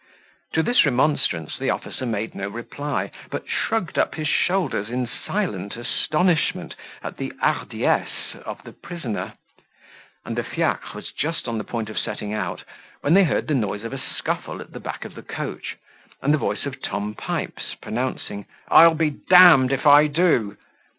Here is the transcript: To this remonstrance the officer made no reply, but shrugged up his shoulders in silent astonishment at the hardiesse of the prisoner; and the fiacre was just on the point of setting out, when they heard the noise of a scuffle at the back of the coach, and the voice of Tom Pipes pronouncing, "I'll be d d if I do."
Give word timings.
To 0.53 0.63
this 0.63 0.83
remonstrance 0.83 1.59
the 1.59 1.69
officer 1.69 2.07
made 2.07 2.33
no 2.33 2.47
reply, 2.49 3.11
but 3.29 3.47
shrugged 3.47 3.99
up 3.99 4.15
his 4.15 4.27
shoulders 4.27 4.89
in 4.89 5.05
silent 5.07 5.75
astonishment 5.77 6.73
at 7.03 7.17
the 7.17 7.33
hardiesse 7.39 8.33
of 8.43 8.63
the 8.63 8.71
prisoner; 8.71 9.33
and 10.25 10.35
the 10.35 10.43
fiacre 10.43 10.95
was 10.95 11.11
just 11.11 11.47
on 11.47 11.59
the 11.59 11.63
point 11.63 11.91
of 11.91 11.99
setting 11.99 12.33
out, 12.33 12.63
when 13.01 13.13
they 13.13 13.25
heard 13.25 13.47
the 13.47 13.53
noise 13.53 13.83
of 13.83 13.93
a 13.93 14.01
scuffle 14.01 14.59
at 14.59 14.71
the 14.71 14.79
back 14.79 15.05
of 15.05 15.13
the 15.13 15.21
coach, 15.21 15.75
and 16.19 16.33
the 16.33 16.39
voice 16.39 16.65
of 16.65 16.81
Tom 16.81 17.13
Pipes 17.13 17.75
pronouncing, 17.75 18.47
"I'll 18.69 18.95
be 18.95 19.11
d 19.11 19.19
d 19.29 19.71
if 19.75 19.85
I 19.85 20.07
do." 20.07 20.57